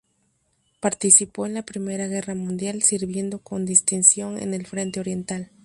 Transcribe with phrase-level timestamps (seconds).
[0.79, 5.51] Participó en la I Guerra Mundial sirviendo con distinción en el Frente Oriental.